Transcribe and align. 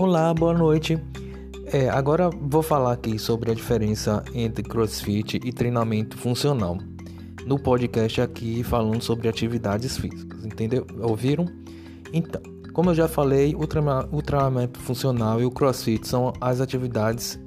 Olá, 0.00 0.32
boa 0.32 0.54
noite. 0.54 0.98
É, 1.66 1.90
agora 1.90 2.30
vou 2.30 2.62
falar 2.62 2.92
aqui 2.92 3.18
sobre 3.18 3.50
a 3.50 3.54
diferença 3.54 4.24
entre 4.34 4.62
CrossFit 4.62 5.38
e 5.44 5.52
treinamento 5.52 6.16
funcional. 6.16 6.78
No 7.44 7.58
podcast 7.58 8.18
aqui 8.22 8.62
falando 8.62 9.02
sobre 9.02 9.28
atividades 9.28 9.98
físicas, 9.98 10.42
entendeu? 10.42 10.86
Ouviram? 11.02 11.44
Então, 12.14 12.40
como 12.72 12.88
eu 12.88 12.94
já 12.94 13.08
falei, 13.08 13.54
o, 13.54 13.68
o 14.16 14.22
treinamento 14.22 14.80
funcional 14.80 15.38
e 15.38 15.44
o 15.44 15.50
CrossFit 15.50 16.08
são 16.08 16.32
as 16.40 16.62
atividades 16.62 17.38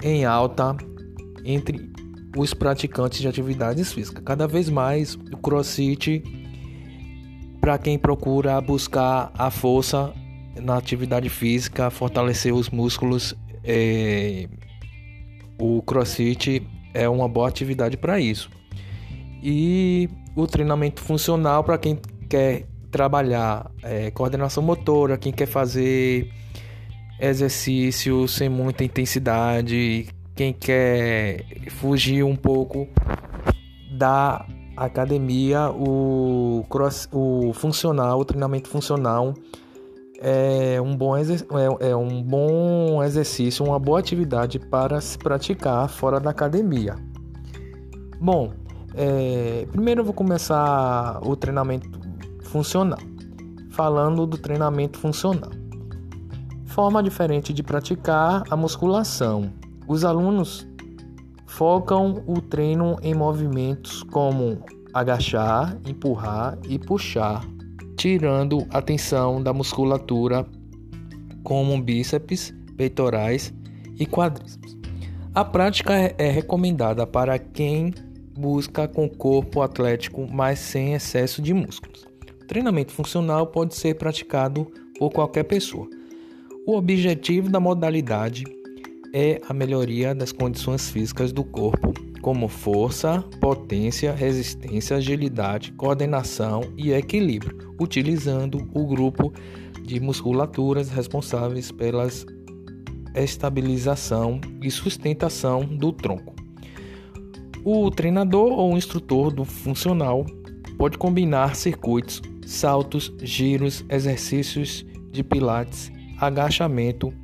em 0.00 0.24
alta 0.24 0.76
entre 1.44 1.90
os 2.36 2.54
praticantes 2.54 3.18
de 3.18 3.26
atividades 3.26 3.92
físicas. 3.92 4.22
Cada 4.24 4.46
vez 4.46 4.68
mais 4.68 5.16
o 5.16 5.38
CrossFit 5.38 6.22
para 7.60 7.78
quem 7.78 7.98
procura 7.98 8.60
buscar 8.60 9.32
a 9.36 9.50
força 9.50 10.14
na 10.60 10.76
atividade 10.76 11.28
física, 11.28 11.90
fortalecer 11.90 12.54
os 12.54 12.70
músculos, 12.70 13.34
é, 13.62 14.48
o 15.58 15.82
CrossFit 15.82 16.66
é 16.92 17.08
uma 17.08 17.28
boa 17.28 17.48
atividade 17.48 17.96
para 17.96 18.20
isso. 18.20 18.50
E 19.42 20.08
o 20.34 20.46
treinamento 20.46 21.00
funcional 21.02 21.62
para 21.64 21.78
quem 21.78 21.98
quer 22.28 22.66
trabalhar 22.90 23.70
é, 23.82 24.10
coordenação 24.10 24.62
motora, 24.62 25.18
quem 25.18 25.32
quer 25.32 25.46
fazer 25.46 26.30
exercício 27.20 28.26
sem 28.28 28.48
muita 28.48 28.84
intensidade, 28.84 30.08
quem 30.34 30.52
quer 30.52 31.44
fugir 31.70 32.22
um 32.22 32.36
pouco 32.36 32.88
da 33.96 34.46
academia, 34.76 35.70
o, 35.70 36.64
cross, 36.68 37.08
o 37.12 37.52
funcional, 37.52 38.18
o 38.20 38.24
treinamento 38.24 38.68
funcional 38.68 39.34
é 40.26 40.80
um 40.80 40.96
bom, 40.96 41.14
é, 41.14 41.26
é 41.90 41.94
um 41.94 42.22
bom 42.22 43.02
exercício, 43.04 43.62
uma 43.62 43.78
boa 43.78 43.98
atividade 43.98 44.58
para 44.58 44.98
se 44.98 45.18
praticar 45.18 45.86
fora 45.86 46.18
da 46.18 46.30
academia. 46.30 46.94
Bom, 48.18 48.54
é, 48.94 49.66
primeiro 49.70 50.00
eu 50.00 50.04
vou 50.06 50.14
começar 50.14 51.20
o 51.22 51.36
treinamento 51.36 51.90
funcional, 52.44 52.98
falando 53.70 54.26
do 54.26 54.38
treinamento 54.38 54.98
funcional. 54.98 55.50
Forma 56.64 57.02
diferente 57.02 57.52
de 57.52 57.62
praticar 57.62 58.44
a 58.48 58.56
musculação. 58.56 59.52
Os 59.86 60.06
alunos 60.06 60.66
focam 61.44 62.24
o 62.26 62.40
treino 62.40 62.96
em 63.02 63.12
movimentos 63.12 64.02
como 64.04 64.64
agachar, 64.94 65.76
empurrar 65.86 66.56
e 66.66 66.78
puxar, 66.78 67.44
tirando 68.04 68.66
a 68.68 68.82
da 69.42 69.54
musculatura 69.54 70.46
como 71.42 71.80
bíceps, 71.80 72.52
peitorais 72.76 73.50
e 73.98 74.04
quadríceps. 74.04 74.76
A 75.34 75.42
prática 75.42 75.94
é, 75.94 76.14
é 76.18 76.30
recomendada 76.30 77.06
para 77.06 77.38
quem 77.38 77.94
busca 78.38 78.86
com 78.86 79.08
corpo 79.08 79.62
atlético, 79.62 80.28
mas 80.30 80.58
sem 80.58 80.92
excesso 80.92 81.40
de 81.40 81.54
músculos. 81.54 82.04
O 82.42 82.46
treinamento 82.46 82.92
funcional 82.92 83.46
pode 83.46 83.74
ser 83.74 83.94
praticado 83.94 84.70
por 84.98 85.10
qualquer 85.10 85.44
pessoa. 85.44 85.88
O 86.66 86.76
objetivo 86.76 87.48
da 87.48 87.58
modalidade 87.58 88.44
é 89.16 89.40
a 89.48 89.54
melhoria 89.54 90.12
das 90.12 90.32
condições 90.32 90.90
físicas 90.90 91.30
do 91.32 91.44
corpo, 91.44 91.94
como 92.20 92.48
força, 92.48 93.22
potência, 93.40 94.12
resistência, 94.12 94.96
agilidade, 94.96 95.70
coordenação 95.74 96.62
e 96.76 96.90
equilíbrio, 96.90 97.76
utilizando 97.80 98.68
o 98.74 98.84
grupo 98.84 99.32
de 99.80 100.00
musculaturas 100.00 100.90
responsáveis 100.90 101.70
pela 101.70 102.08
estabilização 103.14 104.40
e 104.60 104.68
sustentação 104.68 105.64
do 105.64 105.92
tronco. 105.92 106.34
O 107.64 107.88
treinador 107.92 108.50
ou 108.50 108.76
instrutor 108.76 109.30
do 109.32 109.44
funcional 109.44 110.26
pode 110.76 110.98
combinar 110.98 111.54
circuitos, 111.54 112.20
saltos, 112.44 113.14
giros, 113.22 113.84
exercícios 113.88 114.84
de 115.12 115.22
pilates, 115.22 115.92
agachamento, 116.18 117.14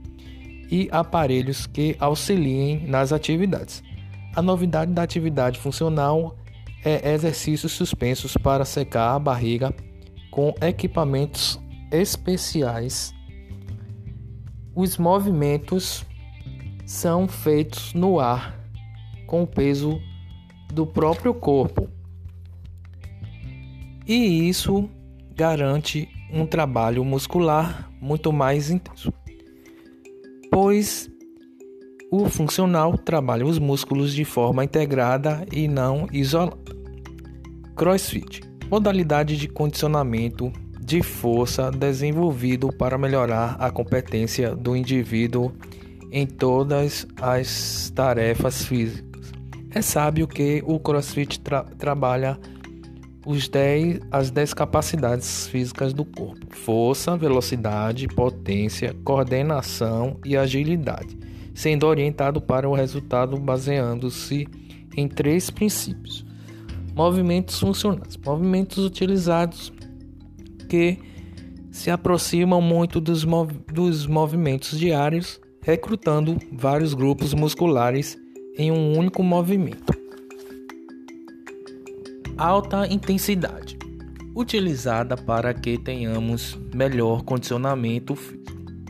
e 0.70 0.88
aparelhos 0.92 1.66
que 1.66 1.97
auxiliem 1.98 2.86
nas 2.86 3.12
atividades. 3.12 3.82
A 4.34 4.41
novidade 4.41 4.92
da 4.92 5.03
atividade 5.03 5.58
funcional 5.58 6.36
é 6.84 7.12
exercícios 7.12 7.72
suspensos 7.72 8.36
para 8.36 8.64
secar 8.64 9.14
a 9.14 9.19
barriga 9.19 9.75
com 10.30 10.54
equipamentos 10.60 11.60
especiais. 11.91 13.12
Os 14.75 14.97
movimentos 14.97 16.06
são 16.86 17.26
feitos 17.26 17.92
no 17.92 18.20
ar 18.20 18.56
com 19.26 19.42
o 19.42 19.47
peso 19.47 20.00
do 20.72 20.86
próprio 20.86 21.34
corpo. 21.34 21.88
E 24.06 24.48
isso 24.48 24.88
garante 25.34 26.09
um 26.32 26.47
trabalho 26.47 27.04
muscular 27.04 27.91
muito 28.00 28.32
mais 28.32 28.70
intenso 28.70 29.12
pois 30.50 31.10
o 32.10 32.28
funcional 32.28 32.98
trabalha 32.98 33.46
os 33.46 33.58
músculos 33.58 34.12
de 34.12 34.24
forma 34.24 34.64
integrada 34.64 35.46
e 35.52 35.68
não 35.68 36.08
isolada. 36.12 36.58
CrossFit 37.76 38.50
modalidade 38.70 39.36
de 39.36 39.48
condicionamento 39.48 40.52
de 40.80 41.02
força 41.02 41.72
desenvolvido 41.72 42.68
para 42.72 42.96
melhorar 42.96 43.56
a 43.58 43.68
competência 43.70 44.54
do 44.54 44.76
indivíduo 44.76 45.52
em 46.12 46.24
todas 46.24 47.06
as 47.20 47.90
tarefas 47.94 48.64
físicas. 48.64 49.32
É 49.72 49.82
sábio 49.82 50.26
que 50.26 50.62
o 50.64 50.78
CrossFit 50.78 51.40
tra 51.40 51.64
trabalha 51.64 52.38
os 53.25 53.48
10, 53.48 54.00
as 54.10 54.31
10 54.31 54.54
capacidades 54.54 55.47
físicas 55.47 55.92
do 55.92 56.04
corpo: 56.04 56.56
força, 56.56 57.16
velocidade, 57.16 58.08
potência, 58.08 58.94
coordenação 59.04 60.16
e 60.25 60.36
agilidade, 60.36 61.19
sendo 61.54 61.86
orientado 61.86 62.41
para 62.41 62.69
o 62.69 62.75
resultado 62.75 63.36
baseando-se 63.36 64.47
em 64.97 65.06
três 65.09 65.50
princípios: 65.50 66.25
movimentos 66.94 67.59
funcionais, 67.59 68.16
movimentos 68.16 68.84
utilizados 68.84 69.72
que 70.69 70.98
se 71.70 71.91
aproximam 71.91 72.60
muito 72.60 73.00
dos, 73.00 73.25
mov 73.25 73.53
dos 73.72 74.06
movimentos 74.06 74.78
diários, 74.78 75.41
recrutando 75.62 76.38
vários 76.53 76.94
grupos 76.94 77.34
musculares 77.34 78.19
em 78.56 78.70
um 78.72 78.97
único 78.98 79.22
movimento 79.22 79.99
alta 82.40 82.86
intensidade, 82.86 83.76
utilizada 84.34 85.14
para 85.14 85.52
que 85.52 85.76
tenhamos 85.76 86.58
melhor 86.74 87.22
condicionamento 87.22 88.16
físico, 88.16 88.40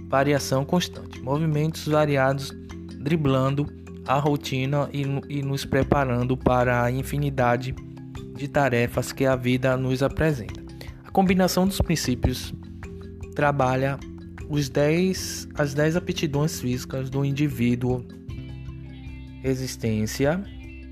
variação 0.08 0.64
constante, 0.64 1.20
movimentos 1.20 1.88
variados, 1.88 2.52
driblando 3.00 3.66
a 4.06 4.20
rotina 4.20 4.88
e, 4.92 5.02
e 5.28 5.42
nos 5.42 5.64
preparando 5.64 6.36
para 6.36 6.84
a 6.84 6.92
infinidade 6.92 7.74
de 8.36 8.46
tarefas 8.46 9.10
que 9.10 9.26
a 9.26 9.34
vida 9.34 9.76
nos 9.76 10.00
apresenta. 10.00 10.62
A 11.04 11.10
combinação 11.10 11.66
dos 11.66 11.80
princípios 11.80 12.54
trabalha 13.34 13.98
os 14.48 14.68
10, 14.68 15.48
as 15.56 15.74
10 15.74 15.96
aptidões 15.96 16.60
físicas 16.60 17.10
do 17.10 17.24
indivíduo: 17.24 18.04
resistência 19.42 20.40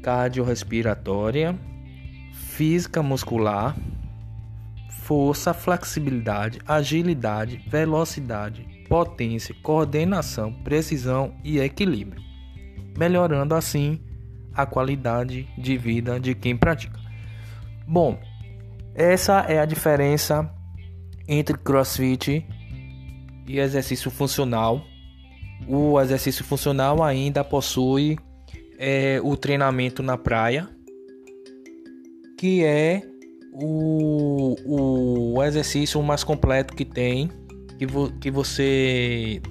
cardiorrespiratória, 0.02 1.56
física 2.32 3.02
muscular, 3.02 3.76
força, 4.90 5.54
flexibilidade, 5.54 6.60
agilidade, 6.66 7.62
velocidade, 7.66 8.66
potência, 8.88 9.54
coordenação, 9.62 10.52
precisão 10.52 11.34
e 11.42 11.58
equilíbrio, 11.58 12.22
melhorando 12.96 13.54
assim 13.54 14.00
a 14.52 14.66
qualidade 14.66 15.48
de 15.56 15.78
vida 15.78 16.18
de 16.18 16.34
quem 16.34 16.56
pratica. 16.56 16.98
Bom, 17.86 18.20
essa 18.94 19.40
é 19.42 19.60
a 19.60 19.64
diferença 19.64 20.52
entre 21.28 21.56
CrossFit 21.56 22.44
e 23.46 23.58
exercício 23.58 24.10
funcional. 24.10 24.84
O 25.66 26.00
exercício 26.00 26.44
funcional 26.44 27.02
ainda 27.02 27.44
possui 27.44 28.18
é, 28.78 29.20
o 29.22 29.36
treinamento 29.36 30.02
na 30.02 30.18
praia, 30.18 30.68
que 32.38 32.64
é 32.64 33.02
o, 33.52 34.54
o 35.34 35.42
exercício 35.42 36.00
mais 36.02 36.22
completo 36.22 36.74
que 36.74 36.84
tem, 36.84 37.28
que, 37.76 37.84
vo, 37.84 38.10
que 38.12 38.30
você 38.30 39.42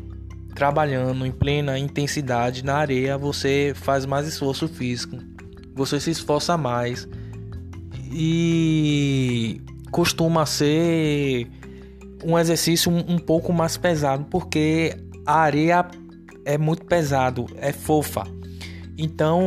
trabalhando 0.55 1.25
em 1.25 1.31
plena 1.31 1.77
intensidade 1.77 2.63
na 2.63 2.77
areia, 2.77 3.17
você 3.17 3.73
faz 3.75 4.05
mais 4.05 4.25
esforço 4.25 4.67
físico, 4.67 5.17
você 5.75 5.99
se 5.99 6.09
esforça 6.09 6.57
mais 6.57 7.07
e 8.11 9.61
costuma 9.91 10.45
ser 10.45 11.47
um 12.23 12.39
exercício 12.39 12.91
um, 12.91 13.19
pouco 13.19 13.51
mais 13.53 13.77
pesado, 13.77 14.25
porque 14.31 14.97
a 15.25 15.41
areia 15.41 15.85
é 16.45 16.57
muito 16.57 16.85
pesado, 16.85 17.45
é 17.57 17.71
fofa. 17.73 18.23
Então 18.97 19.41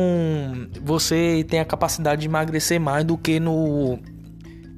você 0.81 1.45
tem 1.47 1.59
a 1.59 1.65
capacidade 1.65 2.21
de 2.21 2.27
emagrecer 2.27 2.79
mais 2.79 3.03
do 3.03 3.17
que 3.17 3.39
no 3.39 3.99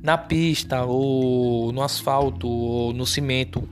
na 0.02 0.18
pista 0.18 0.84
ou 0.84 1.72
no 1.72 1.81
asfalto 1.81 2.48
ou 2.48 2.94
no 2.94 3.06
cimento. 3.06 3.68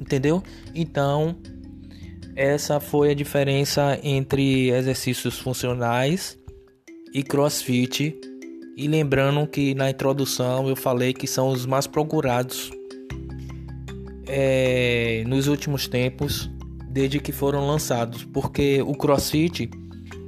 Entendeu? 0.00 0.42
Então 0.74 1.36
essa 2.36 2.78
foi 2.78 3.10
a 3.10 3.14
diferença 3.14 3.98
entre 4.02 4.70
exercícios 4.70 5.38
funcionais 5.38 6.38
e 7.12 7.22
CrossFit. 7.22 8.14
E 8.76 8.86
lembrando 8.86 9.46
que 9.46 9.74
na 9.74 9.90
introdução 9.90 10.68
eu 10.68 10.76
falei 10.76 11.14
que 11.14 11.26
são 11.26 11.48
os 11.48 11.64
mais 11.64 11.86
procurados 11.86 12.70
é, 14.26 15.24
nos 15.26 15.48
últimos 15.48 15.88
tempos, 15.88 16.50
desde 16.90 17.18
que 17.18 17.32
foram 17.32 17.66
lançados, 17.66 18.24
porque 18.24 18.82
o 18.82 18.92
CrossFit 18.92 19.70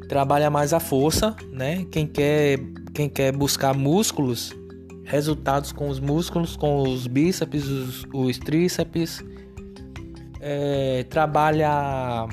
trabalha 0.09 0.51
mais 0.51 0.73
a 0.73 0.81
força, 0.81 1.37
né? 1.53 1.87
Quem 1.91 2.07
quer, 2.07 2.59
quem 2.95 3.09
quer 3.09 3.31
buscar 3.33 3.75
músculos, 3.75 4.57
resultados 5.05 5.71
com 5.71 5.89
os 5.89 6.01
músculos, 6.01 6.57
com 6.57 6.83
os 6.83 7.07
bíceps, 7.07 7.67
os, 7.67 8.05
os 8.13 8.39
tríceps, 8.39 9.23
é, 10.41 11.05
trabalha 11.05 12.27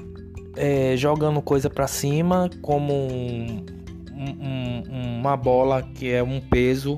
é, 0.56 0.96
jogando 0.96 1.42
coisa 1.42 1.70
para 1.70 1.88
cima, 1.88 2.50
como 2.62 2.94
um, 2.94 3.66
um, 4.14 5.20
uma 5.20 5.36
bola 5.36 5.84
que 5.84 6.10
é 6.10 6.24
um 6.24 6.40
peso 6.40 6.98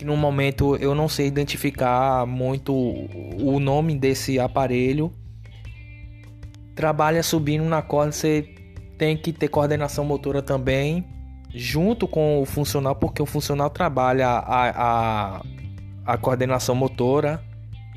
que 0.00 0.04
no 0.06 0.16
momento 0.16 0.76
eu 0.76 0.94
não 0.94 1.10
sei 1.10 1.26
identificar 1.26 2.26
muito 2.26 2.72
o 2.72 3.60
nome 3.60 3.94
desse 3.94 4.40
aparelho. 4.40 5.12
Trabalha 6.74 7.22
subindo 7.22 7.64
na 7.64 7.82
corda, 7.82 8.10
você 8.10 8.59
tem 9.00 9.16
que 9.16 9.32
ter 9.32 9.48
coordenação 9.48 10.04
motora 10.04 10.42
também, 10.42 11.06
junto 11.54 12.06
com 12.06 12.42
o 12.42 12.44
funcional, 12.44 12.94
porque 12.94 13.22
o 13.22 13.24
funcional 13.24 13.70
trabalha 13.70 14.28
a, 14.28 15.38
a, 15.38 15.42
a 16.04 16.18
coordenação 16.18 16.74
motora 16.74 17.42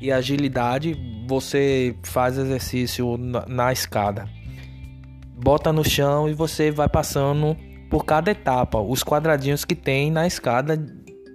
e 0.00 0.10
agilidade. 0.10 0.96
Você 1.28 1.94
faz 2.04 2.38
exercício 2.38 3.18
na, 3.18 3.44
na 3.46 3.70
escada, 3.70 4.26
bota 5.36 5.74
no 5.74 5.84
chão 5.84 6.26
e 6.26 6.32
você 6.32 6.70
vai 6.70 6.88
passando 6.88 7.54
por 7.90 8.06
cada 8.06 8.30
etapa, 8.30 8.80
os 8.80 9.04
quadradinhos 9.04 9.62
que 9.62 9.74
tem 9.74 10.10
na 10.10 10.26
escada 10.26 10.82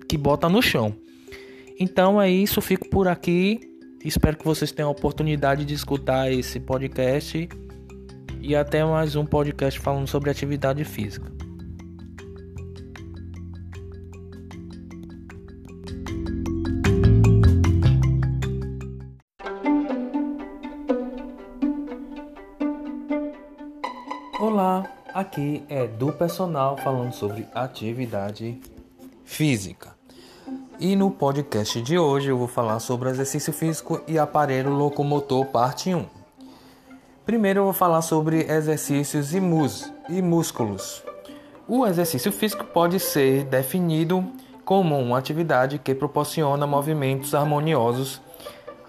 que 0.10 0.18
bota 0.18 0.50
no 0.50 0.64
chão. 0.64 0.96
Então 1.80 2.20
é 2.20 2.28
isso, 2.28 2.60
fico 2.60 2.90
por 2.90 3.08
aqui. 3.08 3.60
Espero 4.04 4.36
que 4.36 4.46
vocês 4.46 4.72
tenham 4.72 4.90
a 4.90 4.94
oportunidade 4.94 5.64
de 5.64 5.76
escutar 5.76 6.32
esse 6.32 6.60
podcast 6.60 7.48
e 8.42 8.56
até 8.56 8.84
mais 8.84 9.16
um 9.16 9.26
podcast 9.26 9.80
falando 9.80 10.08
sobre 10.08 10.30
atividade 10.30 10.84
física. 10.84 11.32
Olá, 24.40 24.86
aqui 25.14 25.64
é 25.68 25.86
do 25.86 26.14
personal 26.14 26.78
falando 26.78 27.12
sobre 27.12 27.46
atividade 27.54 28.60
física. 29.24 29.98
E 30.80 30.96
no 30.96 31.12
podcast 31.12 31.82
de 31.82 31.98
hoje 32.00 32.30
eu 32.30 32.38
vou 32.38 32.48
falar 32.48 32.80
sobre 32.80 33.10
exercício 33.10 33.52
físico 33.52 34.02
e 34.08 34.18
aparelho 34.18 34.72
locomotor, 34.72 35.46
parte 35.48 35.94
1. 35.94 36.19
Primeiro 37.30 37.60
eu 37.60 37.66
vou 37.66 37.74
falar 37.74 38.02
sobre 38.02 38.52
exercícios 38.52 39.36
e, 39.36 39.40
mus 39.40 39.94
e 40.10 40.20
músculos. 40.20 41.04
O 41.68 41.86
exercício 41.86 42.32
físico 42.32 42.66
pode 42.66 43.00
ser 43.00 43.44
definido 43.44 44.26
como 44.66 44.98
uma 44.98 45.20
atividade 45.20 45.78
que 45.78 45.94
proporciona 45.94 46.66
movimentos 46.66 47.36
harmoniosos 47.36 48.20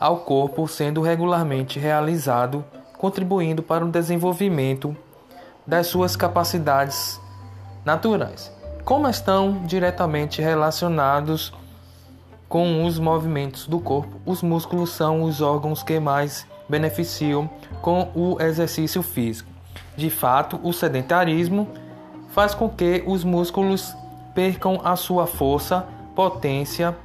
ao 0.01 0.21
corpo, 0.21 0.67
sendo 0.67 1.03
regularmente 1.03 1.79
realizado, 1.79 2.65
contribuindo 2.97 3.63
para 3.63 3.85
o 3.85 3.91
desenvolvimento 3.91 4.97
das 5.67 5.89
suas 5.89 6.17
capacidades 6.17 7.21
naturais. 7.85 8.51
Como 8.87 9.07
estão 9.07 9.67
diretamente 9.67 10.41
relacionados 10.41 11.53
com 12.49 12.87
os 12.87 12.99
movimentos 12.99 13.67
do 13.67 13.79
corpo, 13.79 14.19
os 14.25 14.43
músculos 14.43 14.93
são 14.93 15.25
os 15.25 15.43
órgãos 15.43 15.83
que 15.83 16.01
mais 16.01 16.47
beneficiam 16.71 17.51
com 17.83 18.09
o 18.15 18.41
exercício 18.41 19.03
físico. 19.03 19.51
De 19.97 20.09
fato, 20.09 20.61
o 20.63 20.73
sedentarismo 20.73 21.69
faz 22.31 22.55
com 22.55 22.69
que 22.69 23.03
os 23.07 23.25
músculos 23.25 23.95
percam 24.35 24.81
a 24.85 24.95
sua 24.95 25.27
força, 25.27 25.87
potência, 26.15 26.97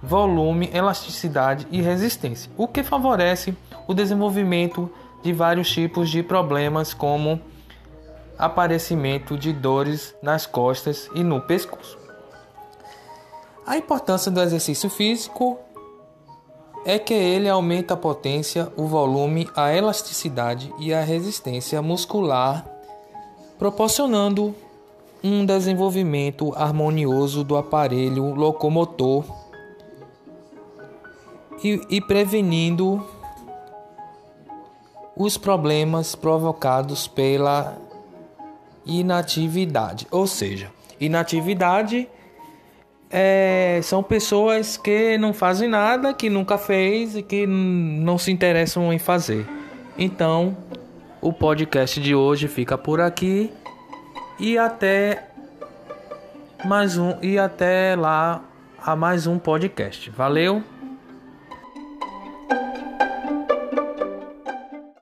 volume, 0.00 0.70
elasticidade 0.72 1.66
e 1.72 1.82
resistência, 1.82 2.50
o 2.56 2.68
que 2.68 2.84
favorece 2.84 3.56
o 3.88 3.92
desenvolvimento 3.92 4.90
de 5.22 5.32
vários 5.32 5.68
tipos 5.68 6.08
de 6.08 6.22
problemas, 6.22 6.94
como 6.94 7.40
aparecimento 8.38 9.36
de 9.36 9.52
dores 9.52 10.14
nas 10.22 10.46
costas 10.46 11.10
e 11.12 11.24
no 11.24 11.40
pescoço. 11.40 11.98
A 13.66 13.76
importância 13.76 14.30
do 14.30 14.40
exercício 14.40 14.88
físico 14.88 15.58
é 16.84 16.98
que 16.98 17.14
ele 17.14 17.48
aumenta 17.48 17.94
a 17.94 17.96
potência, 17.96 18.72
o 18.76 18.86
volume, 18.86 19.48
a 19.54 19.74
elasticidade 19.74 20.72
e 20.78 20.92
a 20.92 21.02
resistência 21.02 21.80
muscular, 21.82 22.64
proporcionando 23.58 24.54
um 25.22 25.44
desenvolvimento 25.44 26.52
harmonioso 26.54 27.42
do 27.42 27.56
aparelho 27.56 28.34
locomotor 28.34 29.24
e, 31.62 31.80
e 31.90 32.00
prevenindo 32.00 33.04
os 35.16 35.36
problemas 35.36 36.14
provocados 36.14 37.08
pela 37.08 37.76
inatividade. 38.86 40.06
Ou 40.10 40.26
seja, 40.26 40.70
inatividade 41.00 42.08
é, 43.10 43.80
são 43.82 44.02
pessoas 44.02 44.76
que 44.76 45.16
não 45.18 45.32
fazem 45.32 45.68
nada, 45.68 46.12
que 46.12 46.28
nunca 46.28 46.58
fez 46.58 47.16
e 47.16 47.22
que 47.22 47.46
não 47.46 48.18
se 48.18 48.30
interessam 48.30 48.92
em 48.92 48.98
fazer. 48.98 49.46
Então, 49.96 50.56
o 51.20 51.32
podcast 51.32 52.00
de 52.00 52.14
hoje 52.14 52.48
fica 52.48 52.76
por 52.76 53.00
aqui 53.00 53.50
e 54.38 54.56
até 54.56 55.28
mais 56.64 56.96
um 56.98 57.16
e 57.22 57.38
até 57.38 57.96
lá 57.96 58.42
a 58.80 58.94
mais 58.94 59.26
um 59.26 59.38
podcast. 59.38 60.10
Valeu. 60.10 60.62